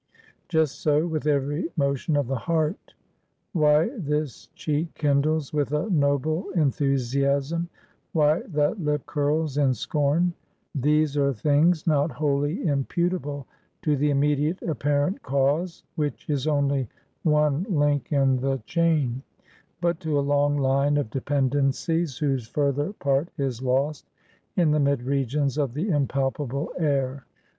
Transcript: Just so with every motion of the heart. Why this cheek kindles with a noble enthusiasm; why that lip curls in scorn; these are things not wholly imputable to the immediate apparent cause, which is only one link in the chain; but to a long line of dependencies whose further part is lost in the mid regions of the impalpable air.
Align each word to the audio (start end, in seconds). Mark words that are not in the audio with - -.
Just 0.49 0.79
so 0.81 1.05
with 1.05 1.27
every 1.27 1.69
motion 1.77 2.15
of 2.15 2.25
the 2.25 2.35
heart. 2.35 2.95
Why 3.53 3.87
this 3.95 4.47
cheek 4.55 4.91
kindles 4.95 5.53
with 5.53 5.73
a 5.73 5.91
noble 5.91 6.49
enthusiasm; 6.55 7.69
why 8.11 8.41
that 8.47 8.81
lip 8.83 9.05
curls 9.05 9.57
in 9.59 9.75
scorn; 9.75 10.33
these 10.73 11.15
are 11.17 11.31
things 11.33 11.85
not 11.85 12.13
wholly 12.13 12.65
imputable 12.65 13.45
to 13.83 13.95
the 13.95 14.09
immediate 14.09 14.63
apparent 14.63 15.21
cause, 15.21 15.83
which 15.95 16.27
is 16.27 16.47
only 16.47 16.89
one 17.21 17.67
link 17.69 18.11
in 18.11 18.37
the 18.37 18.57
chain; 18.65 19.21
but 19.81 19.99
to 19.99 20.17
a 20.17 20.25
long 20.29 20.57
line 20.57 20.97
of 20.97 21.11
dependencies 21.11 22.17
whose 22.17 22.47
further 22.47 22.91
part 22.93 23.29
is 23.37 23.61
lost 23.61 24.09
in 24.55 24.71
the 24.71 24.79
mid 24.79 25.03
regions 25.03 25.59
of 25.59 25.75
the 25.75 25.89
impalpable 25.89 26.71
air. 26.79 27.27